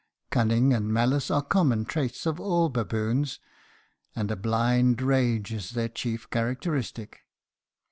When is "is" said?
5.53-5.69